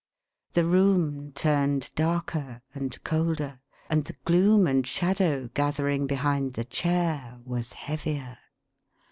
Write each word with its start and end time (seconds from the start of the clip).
"The 0.55 0.65
room 0.65 1.31
turned 1.33 1.91
darker 1.93 2.63
and 2.73 2.97
colder, 3.03 3.59
and 3.87 4.03
the 4.05 4.15
gloom 4.25 4.65
and 4.65 4.87
shadow 4.87 5.49
gathering 5.53 6.07
behind 6.07 6.55
the 6.55 6.65
chair 6.65 7.39
was 7.45 7.73
heavier. 7.73 8.39